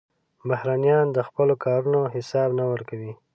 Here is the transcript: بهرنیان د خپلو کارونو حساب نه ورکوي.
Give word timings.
بهرنیان 0.49 1.05
د 1.11 1.17
خپلو 1.27 1.53
کارونو 1.65 1.99
حساب 2.15 2.49
نه 2.59 2.65
ورکوي. 2.71 3.13